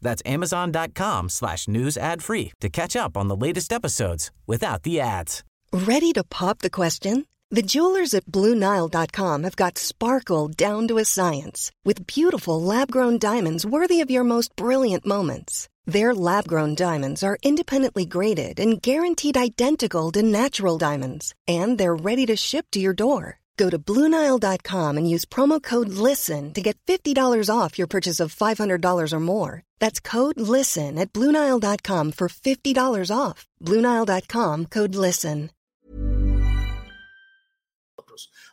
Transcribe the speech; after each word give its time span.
That's 0.00 0.22
amazon.com 0.26 1.28
slash 1.28 1.68
news 1.68 1.96
ad 1.96 2.22
free 2.22 2.52
to 2.60 2.68
catch 2.68 2.96
up 2.96 3.16
on 3.16 3.28
the 3.28 3.36
latest 3.36 3.72
episodes 3.72 4.30
without 4.46 4.82
the 4.82 5.00
ads. 5.00 5.44
Ready 5.72 6.12
to 6.12 6.24
pop 6.24 6.58
the 6.60 6.70
question? 6.70 7.26
The 7.50 7.62
jewelers 7.62 8.12
at 8.12 8.26
BlueNile.com 8.26 9.42
have 9.44 9.56
got 9.56 9.78
sparkle 9.78 10.48
down 10.48 10.86
to 10.88 10.98
a 10.98 11.04
science 11.04 11.72
with 11.82 12.06
beautiful 12.06 12.60
lab-grown 12.60 13.18
diamonds 13.18 13.64
worthy 13.64 14.02
of 14.02 14.10
your 14.10 14.24
most 14.24 14.54
brilliant 14.54 15.06
moments. 15.06 15.66
Their 15.86 16.14
lab-grown 16.14 16.74
diamonds 16.74 17.22
are 17.22 17.38
independently 17.42 18.04
graded 18.04 18.60
and 18.60 18.82
guaranteed 18.82 19.38
identical 19.38 20.12
to 20.12 20.22
natural 20.22 20.76
diamonds, 20.76 21.34
and 21.46 21.78
they're 21.78 21.96
ready 21.96 22.26
to 22.26 22.36
ship 22.36 22.66
to 22.72 22.80
your 22.80 22.92
door. 22.92 23.38
Go 23.58 23.68
to 23.68 23.78
Bluenile.com 23.78 24.96
and 24.96 25.10
use 25.10 25.24
promo 25.26 25.60
code 25.60 25.88
LISTEN 25.88 26.54
to 26.54 26.62
get 26.62 26.78
$50 26.86 27.50
off 27.50 27.76
your 27.76 27.88
purchase 27.88 28.20
of 28.20 28.34
$500 28.34 29.12
or 29.12 29.20
more. 29.20 29.62
That's 29.80 30.00
code 30.00 30.40
LISTEN 30.40 30.98
at 30.98 31.12
Bluenile.com 31.12 32.12
for 32.12 32.28
$50 32.28 33.10
off. 33.10 33.46
Bluenile.com 33.60 34.66
code 34.66 34.94
LISTEN. 34.94 35.50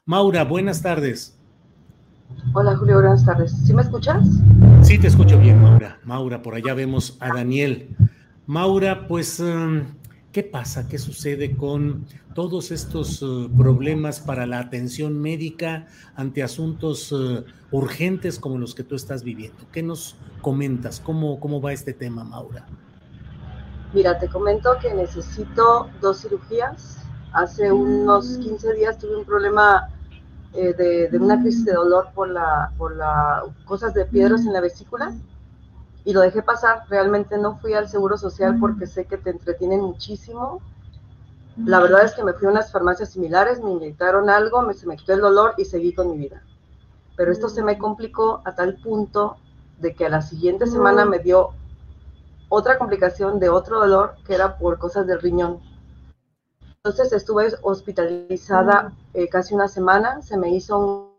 Maura, 0.08 0.45
buenas 0.45 0.84
tardes. 0.84 1.34
Hola 2.53 2.75
Julio, 2.78 3.02
buenas 3.02 3.25
tardes. 3.25 3.52
¿Sí 3.66 3.73
me 3.73 3.81
escuchas? 3.81 4.23
Sí, 4.84 5.00
te 5.00 5.08
escucho 5.08 5.40
bien, 5.40 5.59
Maura. 5.62 6.00
Maura, 6.03 6.42
por 6.44 6.53
allá 6.53 6.75
vemos 6.75 7.17
a 7.19 7.34
Daniel. 7.34 7.95
Maura, 8.45 9.08
pues 9.08 9.40
um, 9.40 9.86
¿Qué 10.36 10.44
pasa? 10.44 10.89
¿Qué 10.89 10.97
sucede 10.97 11.55
con 11.55 12.05
todos 12.33 12.72
estos 12.72 13.22
uh, 13.22 13.50
problemas 13.55 14.19
para 14.19 14.45
la 14.45 14.59
atención 14.59 15.17
médica 15.17 15.88
ante 16.14 16.44
asuntos 16.44 17.09
uh, 17.14 17.45
urgentes 17.72 18.38
como 18.38 18.58
los 18.58 18.75
que 18.75 18.83
tú 18.83 18.95
estás 18.95 19.23
viviendo? 19.23 19.63
¿Qué 19.72 19.81
nos 19.81 20.17
comentas? 20.41 21.00
¿Cómo, 21.00 21.39
¿Cómo 21.39 21.61
va 21.61 21.72
este 21.72 21.94
tema, 21.94 22.25
Maura? 22.25 22.66
Mira, 23.94 24.19
te 24.19 24.28
comento 24.28 24.72
que 24.81 24.94
necesito 24.94 25.89
dos 26.02 26.23
cirugías. 26.23 26.97
Hace 27.31 27.72
unos 27.72 28.38
15 28.38 28.73
días 28.73 28.97
tuve 28.97 29.16
un 29.16 29.23
problema 29.23 29.88
eh, 30.52 30.73
de, 30.73 31.08
de, 31.08 31.17
una 31.17 31.39
crisis 31.39 31.63
de 31.63 31.72
dolor 31.72 32.09
por 32.13 32.28
la, 32.28 32.73
por 32.78 32.94
la 32.94 33.41
cosas 33.63 33.94
de 33.94 34.03
piedras 34.03 34.45
en 34.45 34.52
la 34.52 34.59
vesícula 34.59 35.16
y 36.06 36.14
lo 36.14 36.22
dejé 36.22 36.44
pasar. 36.44 36.84
Realmente 36.88 37.38
no 37.38 37.58
fui 37.58 37.73
al 37.73 37.89
Seguro 37.89 38.16
Social 38.17 38.58
porque 38.59 38.88
sé 38.88 39.06
que 39.06 39.17
te 39.17 39.31
entretienen 39.31 39.81
muchísimo. 39.81 40.62
La 41.58 41.80
verdad 41.80 42.06
es 42.06 42.14
que 42.14 42.23
me 42.23 42.34
fui 42.34 42.47
a 42.47 42.52
unas 42.52 42.72
farmacias 42.72 43.12
similares, 43.12 43.62
me 43.62 43.72
inyectaron 43.72 44.30
algo, 44.30 44.62
me, 44.62 44.73
se 44.73 44.88
me 44.88 44.97
quitó 44.97 45.14
el 45.14 45.22
dolor 45.22 45.56
y 45.58 45.66
seguí 45.66 45.94
con 45.94 46.12
mi 46.12 46.17
vida. 46.17 46.44
Pero 47.17 47.31
esto 47.31 47.50
se 47.50 47.64
me 47.64 47.78
complicó 47.78 48.42
a 48.45 48.56
tal 48.56 48.75
punto 48.75 49.38
de 49.80 49.95
que 49.95 50.06
a 50.06 50.09
la 50.09 50.22
siguiente 50.22 50.67
semana 50.67 51.06
me 51.06 51.20
dio 51.20 51.52
otra 52.50 52.78
complicación 52.78 53.40
de 53.40 53.50
otro 53.50 53.80
dolor 53.80 54.16
que 54.25 54.36
era 54.36 54.58
por 54.58 54.78
cosas 54.78 55.08
del 55.08 55.22
riñón. 55.22 55.59
Entonces 56.84 57.12
estuve 57.14 57.52
hospitalizada 57.64 58.94
eh, 59.14 59.28
casi 59.28 59.56
una 59.56 59.67
semana, 59.67 60.22
se 60.22 60.38
me 60.38 60.50
hizo 60.50 60.78
un... 60.78 61.16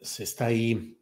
Se 0.00 0.24
está 0.24 0.46
ahí 0.46 0.97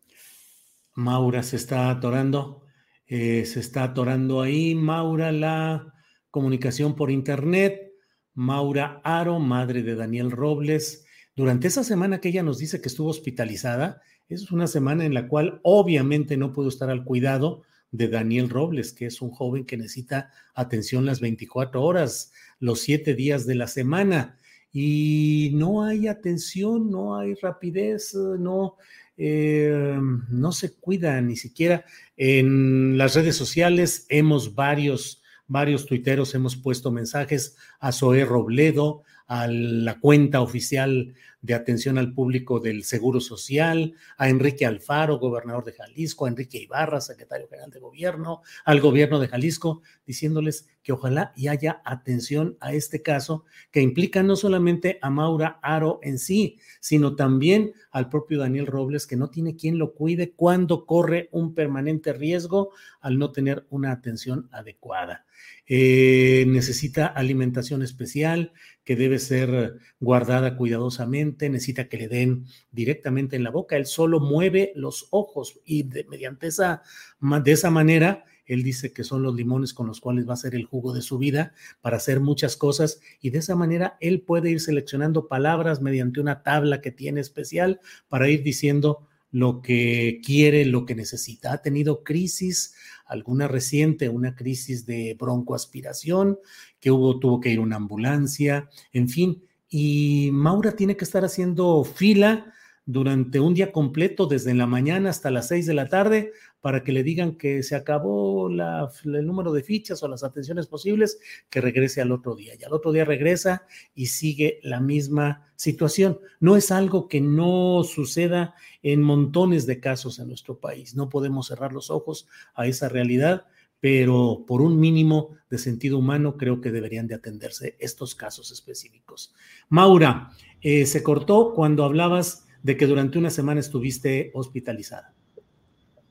Maura 0.96 1.42
se 1.42 1.56
está 1.56 1.90
atorando, 1.90 2.64
eh, 3.06 3.44
se 3.44 3.60
está 3.60 3.84
atorando 3.84 4.40
ahí. 4.40 4.74
Maura, 4.74 5.30
la 5.30 5.94
comunicación 6.30 6.96
por 6.96 7.10
internet. 7.10 7.92
Maura 8.32 9.00
Aro, 9.04 9.38
madre 9.38 9.82
de 9.82 9.94
Daniel 9.94 10.30
Robles. 10.30 11.04
Durante 11.34 11.68
esa 11.68 11.84
semana 11.84 12.20
que 12.20 12.30
ella 12.30 12.42
nos 12.42 12.58
dice 12.58 12.80
que 12.80 12.88
estuvo 12.88 13.10
hospitalizada, 13.10 14.00
es 14.28 14.50
una 14.50 14.66
semana 14.66 15.04
en 15.04 15.12
la 15.12 15.28
cual 15.28 15.60
obviamente 15.62 16.38
no 16.38 16.52
pudo 16.54 16.68
estar 16.68 16.88
al 16.88 17.04
cuidado 17.04 17.62
de 17.90 18.08
Daniel 18.08 18.48
Robles, 18.48 18.92
que 18.92 19.06
es 19.06 19.20
un 19.20 19.30
joven 19.30 19.66
que 19.66 19.76
necesita 19.76 20.30
atención 20.54 21.04
las 21.04 21.20
24 21.20 21.82
horas, 21.82 22.32
los 22.58 22.80
siete 22.80 23.14
días 23.14 23.46
de 23.46 23.54
la 23.54 23.68
semana. 23.68 24.38
Y 24.72 25.50
no 25.54 25.84
hay 25.84 26.08
atención, 26.08 26.90
no 26.90 27.16
hay 27.18 27.34
rapidez, 27.34 28.14
no, 28.14 28.76
eh, 29.16 29.99
no 30.28 30.53
se 30.53 30.75
cuida 30.75 31.21
ni 31.21 31.37
siquiera. 31.37 31.84
En 32.16 32.99
las 32.99 33.15
redes 33.15 33.37
sociales 33.37 34.06
hemos 34.09 34.54
varios, 34.54 35.22
varios 35.47 35.87
tuiteros, 35.87 36.34
hemos 36.34 36.56
puesto 36.56 36.91
mensajes 36.91 37.56
a 37.81 37.93
Zoé 37.93 38.25
Robledo, 38.25 39.03
a 39.26 39.47
la 39.48 39.98
cuenta 40.00 40.41
oficial 40.41 41.14
de 41.47 41.54
atención 41.54 41.97
al 41.97 42.12
público 42.12 42.59
del 42.59 42.82
Seguro 42.82 43.20
Social, 43.20 43.94
a 44.16 44.28
Enrique 44.28 44.66
Alfaro, 44.66 45.19
gobernador 45.19 45.64
de 45.64 45.72
Jalisco, 45.72 46.26
a 46.26 46.28
Enrique 46.28 46.59
Ibarra, 46.59 47.00
secretario 47.00 47.48
general 47.48 47.70
de 47.70 47.78
gobierno, 47.78 48.42
al 48.65 48.81
gobierno 48.81 49.20
de 49.20 49.28
Jalisco, 49.28 49.82
diciéndoles 50.04 50.69
que 50.82 50.92
ojalá 50.92 51.32
y 51.36 51.48
haya 51.48 51.82
atención 51.84 52.56
a 52.60 52.72
este 52.72 53.03
caso 53.03 53.44
que 53.70 53.81
implica 53.81 54.22
no 54.22 54.34
solamente 54.34 54.98
a 55.03 55.10
Maura 55.10 55.59
Aro 55.62 56.00
en 56.03 56.19
sí, 56.19 56.59
sino 56.81 57.15
también 57.15 57.72
al 57.92 58.09
propio 58.09 58.41
Daniel 58.41 58.66
Robles, 58.66 59.06
que 59.06 59.16
no 59.16 59.31
tiene 59.31 59.56
quien 59.56 59.78
lo 59.78 59.94
cuide 59.94 60.32
cuando 60.32 60.84
corre 60.84 61.28
un 61.31 61.54
permanente 61.54 62.12
riesgo 62.12 62.70
al 63.00 63.19
no 63.19 63.31
tener 63.31 63.66
una 63.70 63.92
atención 63.92 64.48
adecuada. 64.53 65.26
Eh, 65.69 66.44
necesita 66.47 67.06
alimentación 67.06 67.82
especial 67.82 68.53
que 68.84 68.94
debe 68.94 69.19
ser 69.19 69.78
guardada 69.99 70.56
cuidadosamente, 70.56 71.50
necesita 71.50 71.88
que 71.88 71.97
le 71.99 72.09
den 72.09 72.47
directamente 72.71 73.34
en 73.34 73.43
la 73.43 73.50
boca, 73.50 73.77
él 73.77 73.87
solo 73.87 74.21
mueve 74.21 74.72
los 74.77 75.09
ojos 75.10 75.60
y 75.65 75.84
mediante 76.09 76.47
esa, 76.47 76.82
de 77.21 77.50
esa 77.50 77.71
manera, 77.71 78.25
él 78.47 78.62
dice 78.62 78.93
que 78.93 79.03
son 79.03 79.25
los 79.25 79.34
limones 79.34 79.75
con 79.75 79.88
los 79.88 80.00
cuales 80.00 80.28
va 80.28 80.34
a 80.34 80.37
ser 80.37 80.54
el 80.54 80.66
jugo 80.66 80.94
de 80.94 81.03
su 81.03 81.19
vida 81.19 81.53
para 81.81 81.97
hacer 81.97 82.21
muchas 82.21 82.56
cosas 82.56 83.00
y 83.21 83.31
de 83.31 83.38
esa 83.38 83.56
manera 83.56 83.97
él 84.00 84.21
puede 84.21 84.50
ir 84.50 84.60
seleccionando 84.60 85.27
palabras 85.27 85.83
mediante 85.83 86.21
una 86.21 86.44
tabla 86.44 86.81
que 86.81 86.93
tiene 86.93 87.21
especial 87.21 87.81
para 88.09 88.28
ir 88.28 88.44
diciendo 88.44 89.09
lo 89.36 89.60
que 89.60 90.22
quiere, 90.24 90.64
lo 90.64 90.86
que 90.86 90.94
necesita. 90.94 91.52
Ha 91.52 91.60
tenido 91.60 92.02
crisis, 92.02 92.74
alguna 93.04 93.47
reciente, 93.47 94.08
una 94.08 94.34
crisis 94.34 94.86
de 94.86 95.14
broncoaspiración, 95.20 96.38
que 96.80 96.91
hubo, 96.91 97.19
tuvo 97.19 97.38
que 97.38 97.50
ir 97.50 97.60
una 97.60 97.76
ambulancia, 97.76 98.70
en 98.94 99.10
fin. 99.10 99.42
Y 99.69 100.30
Maura 100.32 100.72
tiene 100.72 100.97
que 100.97 101.04
estar 101.04 101.22
haciendo 101.22 101.84
fila 101.84 102.50
durante 102.86 103.41
un 103.41 103.52
día 103.52 103.72
completo, 103.72 104.26
desde 104.26 104.54
la 104.54 104.69
mañana 104.69 105.10
hasta 105.10 105.32
las 105.32 105.48
seis 105.48 105.66
de 105.66 105.74
la 105.74 105.88
tarde, 105.88 106.32
para 106.60 106.84
que 106.84 106.92
le 106.92 107.02
digan 107.02 107.36
que 107.36 107.64
se 107.64 107.74
acabó 107.74 108.48
el 108.48 109.26
número 109.26 109.52
de 109.52 109.64
fichas 109.64 110.02
o 110.02 110.08
las 110.08 110.22
atenciones 110.22 110.69
posibles, 110.69 111.19
que 111.50 111.60
regrese 111.60 112.00
al 112.00 112.12
otro 112.12 112.36
día. 112.36 112.54
Y 112.58 112.62
al 112.62 112.72
otro 112.72 112.92
día 112.92 113.04
regresa 113.04 113.66
y 113.94 114.06
sigue 114.06 114.60
la 114.62 114.80
misma 114.80 115.44
situación. 115.56 116.20
No 116.38 116.56
es 116.56 116.70
algo 116.70 117.08
que 117.08 117.20
no 117.20 117.82
suceda 117.82 118.54
en 118.82 119.03
montones 119.03 119.66
de 119.66 119.80
casos 119.80 120.20
en 120.20 120.28
nuestro 120.28 120.60
país. 120.60 120.94
No 120.94 121.08
podemos 121.08 121.48
cerrar 121.48 121.72
los 121.72 121.91
ojos 121.91 122.28
a 122.54 122.68
esa 122.68 122.88
realidad, 122.88 123.47
pero 123.80 124.44
por 124.47 124.62
un 124.62 124.78
mínimo 124.78 125.30
de 125.50 125.59
sentido 125.59 125.98
humano 125.98 126.36
creo 126.36 126.60
que 126.60 126.71
deberían 126.71 127.09
de 127.09 127.16
atenderse 127.16 127.77
estos 127.80 128.15
casos 128.15 128.53
específicos. 128.53 129.34
Maura, 129.68 130.30
eh, 130.60 130.86
se 130.86 131.03
cortó 131.03 131.53
cuando 131.53 131.84
hablabas 131.84 132.46
de 132.66 132.77
que 132.77 132.89
durante 132.89 133.16
una 133.16 133.30
semana 133.30 133.60
estuviste 133.60 134.33
hospitalizada. 134.34 135.15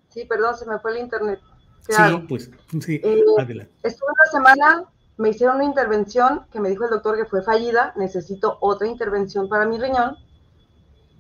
Sí, 0.08 0.24
perdón, 0.24 0.56
se 0.56 0.66
me 0.66 0.80
fue 0.80 0.92
el 0.92 1.00
internet. 1.00 1.42
sí, 1.82 2.02
pues 2.30 2.50
sí, 2.80 3.02
eh, 3.04 3.22
adelante. 3.38 3.74
Estuve 3.84 4.08
una 4.10 4.32
semana, 4.32 4.86
me 5.18 5.32
hicieron 5.32 5.58
una 5.58 5.66
intervención 5.66 6.46
que 6.54 6.62
me 6.62 6.70
dijo 6.70 6.86
el 6.86 6.92
doctor 6.92 7.18
que 7.18 7.26
fue 7.26 7.44
fallida, 7.44 7.92
necesito 7.98 8.58
otra 8.62 8.88
intervención 8.88 9.50
para 9.50 9.66
mi 9.66 9.78
riñón. 9.78 10.16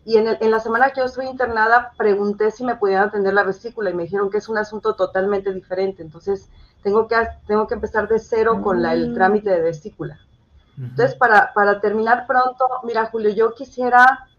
Y 0.05 0.15
en, 0.15 0.37
en 0.39 0.51
la 0.51 0.61
semana 0.61 0.91
que 0.91 1.01
yo 1.01 1.05
estuve 1.07 1.25
internada, 1.25 1.91
pregunté 1.97 2.49
si 2.51 2.63
me 2.63 2.77
podían 2.77 3.03
atender 3.03 3.33
la 3.33 3.43
vesícula 3.43 3.89
y 3.89 3.93
me 3.93 4.03
dijeron 4.03 4.29
que 4.29 4.37
es 4.37 4.47
un 4.47 4.57
asunto 4.57 4.95
totalmente 4.95 5.51
diferente. 5.51 6.01
Entonces, 6.01 6.47
tengo 6.81 7.09
que, 7.09 7.17
tengo 7.45 7.67
que 7.67 7.73
empezar 7.73 8.07
de 8.07 8.19
cero 8.19 8.61
con 8.63 8.81
la, 8.81 8.93
el 8.93 9.11
mm. 9.11 9.15
trámite 9.15 9.49
de 9.49 9.59
vesícula. 9.59 10.17
Entonces, 10.77 11.13
para, 11.15 11.51
para 11.53 11.81
terminar 11.81 12.25
pronto, 12.25 12.65
mira, 12.85 13.07
Julio, 13.07 13.31
yo 13.31 13.53
quisiera 13.53 14.29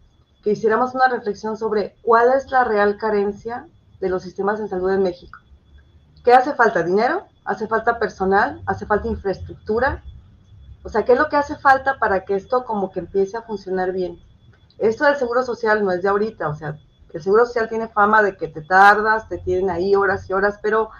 que 0.47 0.53
hiciéramos 0.53 0.95
una 0.95 1.09
reflexión 1.09 1.57
sobre 1.57 1.97
cuál 2.03 2.31
es 2.31 2.49
la 2.51 2.63
real 2.63 2.95
carencia 2.95 3.67
de 3.99 4.07
los 4.07 4.23
sistemas 4.23 4.59
de 4.59 4.69
salud 4.69 4.89
en 4.91 5.03
México. 5.03 5.39
¿Qué 6.23 6.31
hace 6.31 6.53
falta? 6.53 6.83
¿Dinero? 6.83 7.25
¿Hace 7.43 7.67
falta 7.67 7.99
personal? 7.99 8.61
¿Hace 8.65 8.85
falta 8.85 9.09
infraestructura? 9.09 10.05
O 10.83 10.87
sea, 10.87 11.03
¿qué 11.03 11.11
es 11.11 11.19
lo 11.19 11.27
que 11.27 11.35
hace 11.35 11.57
falta 11.57 11.99
para 11.99 12.23
que 12.23 12.35
esto 12.35 12.63
como 12.63 12.93
que 12.93 13.01
empiece 13.01 13.35
a 13.35 13.41
funcionar 13.41 13.91
bien? 13.91 14.21
Esto 14.77 15.03
del 15.03 15.17
seguro 15.17 15.43
social 15.43 15.83
no 15.83 15.91
es 15.91 16.01
de 16.01 16.07
ahorita, 16.07 16.47
o 16.47 16.55
sea, 16.55 16.79
el 17.11 17.21
seguro 17.21 17.45
social 17.45 17.67
tiene 17.67 17.89
fama 17.89 18.23
de 18.23 18.37
que 18.37 18.47
te 18.47 18.61
tardas, 18.61 19.27
te 19.27 19.39
tienen 19.39 19.69
ahí 19.69 19.95
horas 19.95 20.29
y 20.29 20.33
horas, 20.33 20.59
pero 20.63 20.91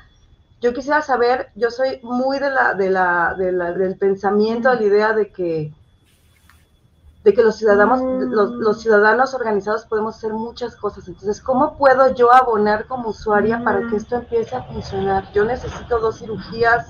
yo 0.60 0.74
quisiera 0.74 1.02
saber, 1.02 1.54
yo 1.56 1.72
soy 1.72 2.02
muy 2.04 2.40
de 2.40 2.50
la, 2.50 2.74
de 2.74 2.90
la, 2.90 3.34
de 3.38 3.54
la 3.54 3.72
del 3.72 3.98
pensamiento, 3.98 4.72
de 4.72 4.76
la 4.76 4.84
idea 4.84 5.14
de 5.14 5.32
que 5.32 5.74
de 7.28 7.34
que 7.34 7.44
los 7.44 7.58
ciudadanos, 7.58 8.00
los, 8.32 8.82
ciudadanos 8.82 9.34
organizados 9.34 9.86
podemos 9.86 10.16
hacer 10.16 10.32
muchas 10.32 10.78
cosas. 10.78 11.10
Entonces, 11.10 11.42
¿cómo 11.42 11.76
puedo 11.76 12.16
yo 12.16 12.34
abonar 12.34 12.88
como 12.88 13.10
usuaria 13.10 13.62
para 13.66 13.86
que 13.90 13.98
esto 13.98 14.16
empiece 14.16 14.56
a 14.56 14.64
funcionar? 14.64 15.30
Yo 15.34 15.44
necesito 15.44 16.00
dos 16.00 16.20
cirugías, 16.20 16.88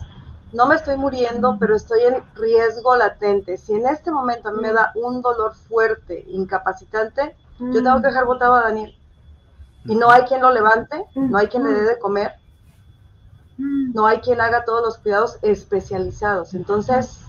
no 0.53 0.67
me 0.67 0.75
estoy 0.75 0.95
muriendo, 0.95 1.57
pero 1.59 1.75
estoy 1.75 2.01
en 2.01 2.23
riesgo 2.35 2.95
latente. 2.95 3.57
Si 3.57 3.73
en 3.73 3.87
este 3.87 4.11
momento 4.11 4.51
me 4.51 4.71
da 4.71 4.91
un 4.93 5.23
dolor 5.23 5.55
fuerte, 5.55 6.23
incapacitante, 6.27 7.35
yo 7.57 7.81
tengo 7.81 7.99
que 7.99 8.09
dejar 8.09 8.25
botado 8.25 8.53
a 8.53 8.61
Daniel. 8.61 8.95
Y 9.85 9.95
no 9.95 10.11
hay 10.11 10.21
quien 10.25 10.41
lo 10.41 10.51
levante, 10.51 11.03
no 11.15 11.35
hay 11.39 11.47
quien 11.47 11.63
le 11.63 11.73
dé 11.73 11.81
de 11.81 11.97
comer, 11.97 12.33
no 13.57 14.05
hay 14.05 14.19
quien 14.19 14.39
haga 14.39 14.65
todos 14.65 14.83
los 14.83 14.99
cuidados 14.99 15.39
especializados. 15.41 16.53
Entonces, 16.53 17.21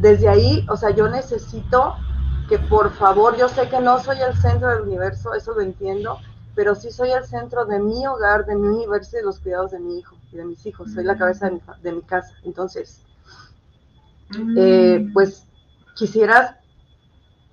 desde 0.00 0.26
ahí, 0.26 0.66
o 0.70 0.78
sea, 0.78 0.88
yo 0.88 1.06
necesito 1.06 1.96
que 2.50 2.58
por 2.58 2.92
favor, 2.94 3.36
yo 3.36 3.48
sé 3.48 3.68
que 3.68 3.78
no 3.78 4.00
soy 4.00 4.20
el 4.20 4.34
centro 4.36 4.70
del 4.70 4.80
universo, 4.80 5.34
eso 5.34 5.54
lo 5.54 5.60
entiendo, 5.60 6.18
pero 6.56 6.74
sí 6.74 6.90
soy 6.90 7.12
el 7.12 7.24
centro 7.24 7.64
de 7.64 7.78
mi 7.78 8.04
hogar, 8.08 8.44
de 8.44 8.56
mi 8.56 8.66
universo 8.66 9.10
y 9.12 9.20
de 9.20 9.24
los 9.24 9.38
cuidados 9.38 9.70
de 9.70 9.78
mi 9.78 10.00
hijo 10.00 10.16
y 10.32 10.36
de 10.36 10.44
mis 10.44 10.66
hijos. 10.66 10.92
Soy 10.92 11.04
la 11.04 11.16
cabeza 11.16 11.48
de 11.80 11.92
mi, 11.92 12.02
casa. 12.02 12.34
Entonces, 12.42 13.04
eh, 14.56 15.08
pues 15.14 15.46
quisieras, 15.94 16.56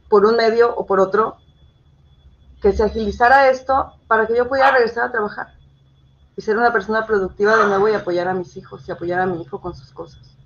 por 0.09 0.25
un 0.25 0.35
medio 0.35 0.75
o 0.75 0.87
por 0.87 0.99
otro, 0.99 1.37
que 2.59 2.71
se 2.71 2.81
agilizara 2.81 3.51
esto 3.51 3.93
para 4.07 4.25
que 4.25 4.35
yo 4.35 4.49
pudiera 4.49 4.71
regresar 4.71 5.03
a 5.03 5.11
trabajar 5.11 5.53
y 6.35 6.41
ser 6.41 6.57
una 6.57 6.73
persona 6.73 7.05
productiva 7.05 7.55
de 7.55 7.67
nuevo 7.67 7.87
y 7.87 7.93
apoyar 7.93 8.27
a 8.29 8.33
mis 8.33 8.57
hijos 8.57 8.87
y 8.87 8.91
apoyar 8.91 9.19
a 9.19 9.27
mi 9.27 9.43
hijo 9.43 9.61
con 9.61 9.75
sus 9.75 9.91
cosas 9.91 10.36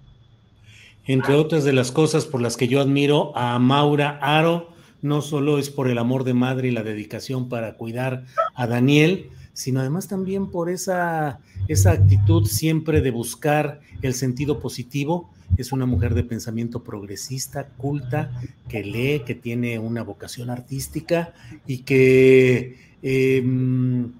entre 1.05 1.35
otras 1.35 1.63
de 1.63 1.73
las 1.73 1.91
cosas 1.91 2.25
por 2.25 2.41
las 2.41 2.57
que 2.57 2.67
yo 2.67 2.81
admiro 2.81 3.35
a 3.35 3.57
Maura 3.59 4.19
Aro, 4.21 4.69
no 5.01 5.21
solo 5.21 5.57
es 5.57 5.69
por 5.69 5.89
el 5.89 5.97
amor 5.97 6.23
de 6.23 6.33
madre 6.33 6.67
y 6.67 6.71
la 6.71 6.83
dedicación 6.83 7.49
para 7.49 7.75
cuidar 7.75 8.25
a 8.53 8.67
Daniel, 8.67 9.29
sino 9.53 9.79
además 9.79 10.07
también 10.07 10.47
por 10.47 10.69
esa, 10.69 11.39
esa 11.67 11.91
actitud 11.91 12.45
siempre 12.45 13.01
de 13.01 13.11
buscar 13.11 13.81
el 14.01 14.13
sentido 14.13 14.59
positivo. 14.59 15.29
Es 15.57 15.71
una 15.71 15.85
mujer 15.85 16.13
de 16.13 16.23
pensamiento 16.23 16.83
progresista, 16.83 17.67
culta, 17.77 18.31
que 18.69 18.83
lee, 18.83 19.23
que 19.25 19.35
tiene 19.35 19.79
una 19.79 20.03
vocación 20.03 20.49
artística 20.49 21.33
y 21.67 21.79
que 21.79 22.77
em, 23.01 24.13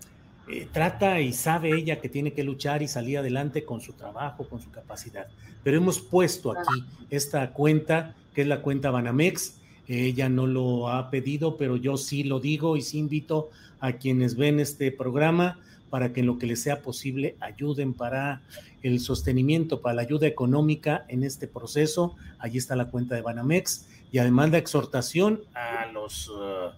eh, 0.52 0.68
trata 0.72 1.22
y 1.22 1.34
sabe 1.34 1.78
ella 1.78 2.00
que 2.02 2.10
tiene 2.10 2.34
que 2.34 2.44
luchar 2.44 2.82
y 2.82 2.88
salir 2.88 3.18
adelante 3.18 3.64
con 3.64 3.82
su 3.82 3.94
trabajo, 3.94 4.48
con 4.48 4.62
su 4.62 4.70
capacidad. 4.70 5.28
Pero 5.64 5.78
hemos 5.78 6.00
puesto 6.00 6.52
aquí 6.52 6.84
esta 7.10 7.52
cuenta, 7.54 8.16
que 8.34 8.42
es 8.42 8.48
la 8.48 8.62
cuenta 8.62 8.92
Banamex. 8.92 9.60
Ella 9.88 10.30
no 10.30 10.48
lo 10.48 10.90
ha 10.90 11.10
pedido, 11.10 11.58
pero 11.58 11.78
yo 11.78 11.98
sí 11.98 12.24
lo 12.24 12.40
digo 12.40 12.78
y 12.78 12.82
sí 12.82 12.98
invito 12.98 13.50
a 13.80 13.94
quienes 13.94 14.36
ven 14.36 14.60
este 14.60 14.92
programa 14.92 15.60
para 15.90 16.14
que 16.14 16.22
en 16.22 16.28
lo 16.28 16.38
que 16.38 16.48
les 16.48 16.62
sea 16.62 16.82
posible 16.82 17.36
ayuden 17.42 17.94
para 17.94 18.42
el 18.82 19.00
sostenimiento, 19.00 19.82
para 19.82 19.96
la 19.96 20.02
ayuda 20.04 20.28
económica 20.28 21.06
en 21.10 21.24
este 21.24 21.48
proceso. 21.48 22.16
Allí 22.40 22.58
está 22.58 22.76
la 22.76 22.86
cuenta 22.86 23.16
de 23.16 23.22
Banamex 23.22 23.88
y 24.12 24.20
además 24.20 24.52
la 24.52 24.58
exhortación 24.58 25.42
a 25.54 25.86
los... 25.92 26.30
Uh, 26.30 26.72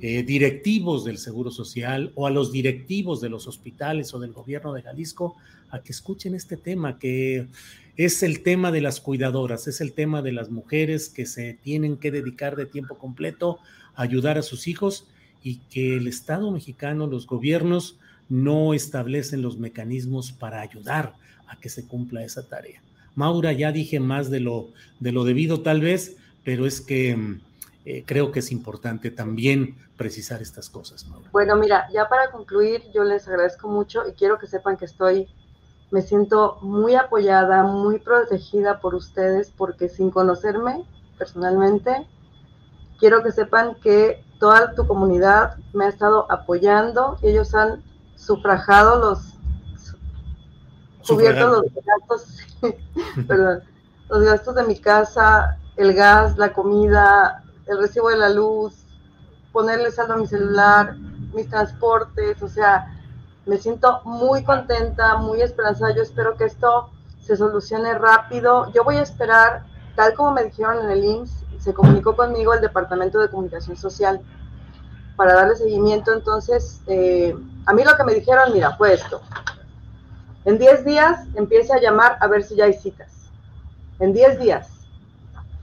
eh, 0.00 0.22
directivos 0.22 1.04
del 1.04 1.18
Seguro 1.18 1.50
Social 1.50 2.12
o 2.14 2.26
a 2.26 2.30
los 2.30 2.50
directivos 2.50 3.20
de 3.20 3.28
los 3.28 3.46
hospitales 3.46 4.12
o 4.14 4.18
del 4.18 4.32
gobierno 4.32 4.72
de 4.72 4.82
Jalisco 4.82 5.36
a 5.70 5.82
que 5.82 5.92
escuchen 5.92 6.34
este 6.34 6.56
tema, 6.56 6.98
que 6.98 7.46
es 7.96 8.22
el 8.22 8.42
tema 8.42 8.72
de 8.72 8.80
las 8.80 9.00
cuidadoras, 9.00 9.68
es 9.68 9.80
el 9.80 9.92
tema 9.92 10.22
de 10.22 10.32
las 10.32 10.50
mujeres 10.50 11.08
que 11.08 11.26
se 11.26 11.54
tienen 11.54 11.96
que 11.96 12.10
dedicar 12.10 12.56
de 12.56 12.66
tiempo 12.66 12.98
completo 12.98 13.58
a 13.94 14.02
ayudar 14.02 14.38
a 14.38 14.42
sus 14.42 14.66
hijos 14.66 15.06
y 15.42 15.56
que 15.70 15.96
el 15.96 16.08
Estado 16.08 16.50
mexicano, 16.50 17.06
los 17.06 17.26
gobiernos, 17.26 17.98
no 18.28 18.74
establecen 18.74 19.42
los 19.42 19.58
mecanismos 19.58 20.32
para 20.32 20.60
ayudar 20.62 21.14
a 21.46 21.60
que 21.60 21.68
se 21.68 21.86
cumpla 21.86 22.24
esa 22.24 22.48
tarea. 22.48 22.82
Maura, 23.14 23.52
ya 23.52 23.72
dije 23.72 24.00
más 24.00 24.30
de 24.30 24.40
lo, 24.40 24.70
de 25.00 25.12
lo 25.12 25.24
debido 25.24 25.60
tal 25.60 25.80
vez, 25.80 26.16
pero 26.44 26.66
es 26.66 26.80
que 26.80 27.14
mm, 27.14 27.40
eh, 27.84 28.04
creo 28.06 28.30
que 28.30 28.38
es 28.38 28.52
importante 28.52 29.10
también 29.10 29.76
precisar 29.96 30.40
estas 30.40 30.70
cosas. 30.70 31.04
Bueno, 31.32 31.56
mira, 31.56 31.88
ya 31.92 32.08
para 32.08 32.30
concluir, 32.30 32.82
yo 32.94 33.02
les 33.02 33.26
agradezco 33.26 33.68
mucho 33.68 34.06
y 34.06 34.12
quiero 34.12 34.38
que 34.38 34.46
sepan 34.46 34.76
que 34.76 34.84
estoy, 34.84 35.28
me 35.90 36.02
siento 36.02 36.58
muy 36.62 36.94
apoyada, 36.94 37.64
muy 37.64 37.98
protegida 37.98 38.78
por 38.78 38.94
ustedes, 38.94 39.50
porque 39.50 39.88
sin 39.88 40.10
conocerme 40.10 40.84
personalmente, 41.18 42.06
quiero 43.00 43.22
que 43.24 43.32
sepan 43.32 43.74
que 43.82 44.24
toda 44.38 44.74
tu 44.74 44.86
comunidad 44.86 45.56
me 45.72 45.86
ha 45.86 45.88
estado 45.88 46.30
apoyando, 46.30 47.18
ellos 47.22 47.52
han 47.54 47.82
sufragado 48.14 48.98
los, 49.00 49.34
cubierto 51.06 51.48
los 51.48 51.64
gastos, 51.84 52.38
perdón, 53.26 53.62
los 54.08 54.22
gastos 54.22 54.54
de 54.54 54.64
mi 54.64 54.78
casa, 54.78 55.58
el 55.76 55.94
gas, 55.94 56.38
la 56.38 56.52
comida, 56.52 57.41
el 57.66 57.78
recibo 57.78 58.10
de 58.10 58.16
la 58.16 58.28
luz, 58.28 58.74
ponerle 59.52 59.90
saldo 59.90 60.14
a 60.14 60.16
mi 60.16 60.26
celular, 60.26 60.96
mis 61.34 61.48
transportes, 61.48 62.42
o 62.42 62.48
sea, 62.48 62.92
me 63.46 63.58
siento 63.58 64.00
muy 64.04 64.44
contenta, 64.44 65.16
muy 65.16 65.42
esperanzada. 65.42 65.94
Yo 65.94 66.02
espero 66.02 66.36
que 66.36 66.44
esto 66.44 66.90
se 67.20 67.36
solucione 67.36 67.94
rápido. 67.94 68.70
Yo 68.72 68.84
voy 68.84 68.96
a 68.96 69.02
esperar, 69.02 69.64
tal 69.96 70.14
como 70.14 70.32
me 70.32 70.44
dijeron 70.44 70.84
en 70.84 70.90
el 70.90 71.04
IMSS, 71.04 71.44
se 71.58 71.74
comunicó 71.74 72.16
conmigo 72.16 72.54
el 72.54 72.60
Departamento 72.60 73.20
de 73.20 73.28
Comunicación 73.28 73.76
Social 73.76 74.20
para 75.16 75.34
darle 75.34 75.56
seguimiento. 75.56 76.12
Entonces, 76.12 76.80
eh, 76.86 77.36
a 77.66 77.72
mí 77.72 77.84
lo 77.84 77.96
que 77.96 78.04
me 78.04 78.14
dijeron, 78.14 78.52
mira, 78.52 78.76
fue 78.76 78.94
esto. 78.94 79.20
En 80.44 80.58
10 80.58 80.84
días 80.84 81.26
empiece 81.34 81.72
a 81.72 81.80
llamar 81.80 82.16
a 82.20 82.26
ver 82.26 82.42
si 82.42 82.56
ya 82.56 82.64
hay 82.64 82.72
citas. 82.74 83.30
En 84.00 84.12
10 84.12 84.40
días. 84.40 84.70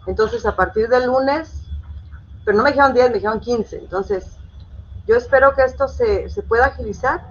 Entonces, 0.05 0.45
a 0.45 0.55
partir 0.55 0.87
del 0.87 1.07
lunes 1.07 1.58
pero 2.49 2.57
no 2.57 2.63
me 2.63 2.71
dijeron 2.71 2.95
10, 2.95 3.09
me 3.09 3.13
dijeron 3.17 3.39
15. 3.39 3.77
Entonces, 3.77 4.25
yo 5.05 5.15
espero 5.15 5.53
que 5.53 5.61
esto 5.61 5.87
se, 5.87 6.27
pueda 6.47 6.65
agilizar 6.65 7.21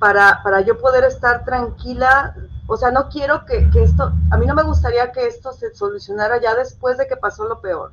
para, 0.00 0.40
para, 0.42 0.60
yo 0.62 0.80
poder 0.80 1.04
estar 1.04 1.44
tranquila. 1.44 2.34
O 2.66 2.76
sea, 2.76 2.90
no 2.90 3.08
quiero 3.08 3.46
que, 3.46 3.70
esto, 3.76 4.12
a 4.32 4.36
mí 4.38 4.46
no 4.46 4.56
me 4.56 4.64
gustaría 4.64 5.12
que 5.12 5.28
esto 5.28 5.52
se 5.52 5.72
solucionara 5.72 6.40
ya 6.40 6.56
después 6.56 6.98
de 6.98 7.06
que 7.06 7.16
pasó 7.16 7.44
lo 7.46 7.60
peor. 7.60 7.92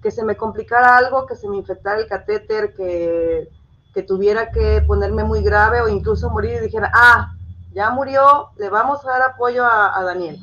Que 0.00 0.10
se 0.10 0.24
me 0.24 0.34
complicara 0.34 0.96
algo, 0.96 1.26
que 1.26 1.36
se 1.36 1.46
me 1.46 1.58
infectara 1.58 2.00
el 2.00 2.06
catéter, 2.06 2.72
que, 2.72 3.50
tuviera 4.06 4.50
que 4.50 4.82
ponerme 4.86 5.24
muy 5.24 5.42
grave 5.42 5.82
o 5.82 5.88
incluso 5.88 6.30
morir 6.30 6.54
y 6.54 6.60
dijera, 6.60 6.90
ah, 6.94 7.34
ya 7.74 7.90
murió, 7.90 8.48
le 8.56 8.70
vamos 8.70 9.04
a 9.04 9.10
dar 9.10 9.22
apoyo 9.22 9.62
a, 9.66 9.94
a 9.94 10.02
Daniel. 10.04 10.38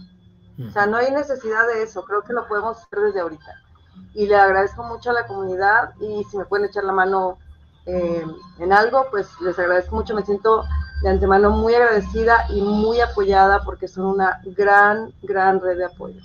O 0.63 0.70
sea, 0.70 0.86
no 0.86 0.98
hay 0.98 1.10
necesidad 1.10 1.65
de 1.74 1.82
eso, 1.82 2.06
creo 2.06 2.22
que 2.22 2.34
lo 2.34 2.48
podemos 2.48 2.77
hacer 2.77 3.00
desde 3.00 3.22
ahorita 3.22 3.65
y 4.14 4.28
le 4.28 4.36
agradezco 4.36 4.84
mucho 4.84 5.10
a 5.10 5.14
la 5.14 5.28
comunidad 5.28 5.90
y 6.00 6.24
si 6.30 6.38
me 6.38 6.46
pueden 6.46 6.68
echar 6.68 6.84
la 6.84 6.94
mano 6.94 7.38
eh, 7.86 8.25
en 8.60 8.74
algo, 8.74 9.08
pues 9.12 9.28
les 9.42 9.60
agradezco 9.60 9.96
mucho, 9.96 10.16
me 10.16 10.24
siento 10.24 10.64
de 11.04 11.10
antemano 11.10 11.52
muy 11.52 11.75
agradecida 11.75 12.48
y 12.50 12.62
muy 12.62 13.00
apoyada 13.02 13.62
porque 13.64 13.88
son 13.88 14.06
una 14.06 14.42
gran, 14.46 15.14
gran 15.22 15.62
red 15.62 15.78
de 15.78 15.86
apoyo. 15.86 16.20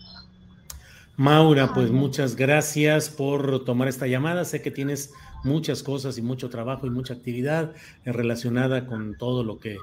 Maura, 1.16 1.74
pues 1.74 1.90
muchas 1.90 2.34
gracias 2.34 3.10
por 3.10 3.64
tomar 3.64 3.88
esta 3.88 4.06
llamada. 4.06 4.46
Sé 4.46 4.62
que 4.62 4.70
tienes 4.70 5.12
muchas 5.44 5.82
cosas 5.82 6.16
y 6.16 6.22
mucho 6.22 6.48
trabajo 6.48 6.86
y 6.86 6.90
mucha 6.90 7.12
actividad 7.12 7.72
relacionada 8.06 8.86
con 8.86 9.18
todo 9.18 9.44
lo 9.44 9.58
que, 9.58 9.76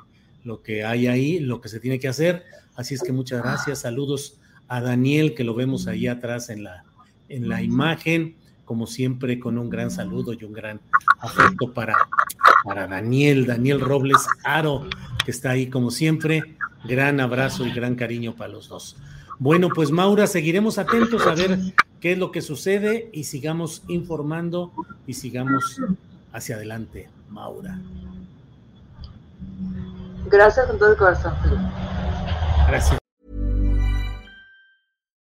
lo 0.44 0.63
que 0.63 0.84
hay 0.84 1.06
ahí, 1.06 1.39
lo 1.39 1.62
que 1.62 1.70
se 1.70 1.79
tiene 1.79 2.00
que 2.00 2.08
hacer. 2.08 2.44
Así 2.75 2.96
es 2.96 3.03
que 3.03 3.12
muchas 3.12 3.44
gracias. 3.44 3.79
Saludos 3.79 4.39
a 4.67 4.82
Daniel, 4.82 5.36
que 5.36 5.44
lo 5.44 5.53
vemos 5.53 5.86
ahí 5.86 6.08
atrás 6.08 6.50
en 6.50 6.63
la, 6.63 6.87
en 7.29 7.50
la 7.50 7.62
imagen, 7.62 8.36
como 8.65 8.88
siempre 8.88 9.39
con 9.39 9.57
un 9.57 9.69
gran 9.69 9.91
saludo 9.91 10.34
y 10.34 10.43
un 10.43 10.53
gran 10.53 10.79
afecto 11.19 11.74
para, 11.74 11.96
para 12.63 12.88
Daniel, 12.88 13.46
Daniel 13.46 13.79
Robles 13.79 14.27
Aro, 14.43 14.88
que 15.24 15.31
está 15.31 15.51
ahí 15.51 15.67
como 15.67 15.91
siempre. 15.91 16.43
Gran 16.84 17.19
abrazo 17.19 17.65
y 17.65 17.72
gran 17.72 17.96
cariño 17.96 18.36
para 18.36 18.51
los 18.51 18.69
dos. 18.69 18.98
Bueno, 19.39 19.69
pues 19.69 19.91
Maura, 19.91 20.27
seguiremos 20.27 20.77
atentos 20.77 21.25
a 21.27 21.36
ver 21.36 21.60
qué 22.00 22.13
es 22.13 22.17
lo 22.17 22.31
que 22.31 22.41
sucede 22.41 23.10
y 23.13 23.25
sigamos 23.25 23.84
informando 23.88 24.72
y 25.05 25.13
sigamos 25.13 25.79
hacia 26.34 26.55
adelante, 26.55 27.10
Maura. 27.29 27.79
Gracias 30.29 30.65
con 30.67 30.77
todo 30.77 30.91
el 30.91 30.98
corazón, 30.98 31.34
Gracias. 32.67 32.98